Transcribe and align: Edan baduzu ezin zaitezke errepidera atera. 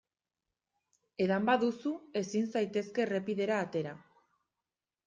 Edan 1.25 1.45
baduzu 1.51 1.93
ezin 2.23 2.49
zaitezke 2.55 3.07
errepidera 3.07 3.63
atera. 3.69 3.97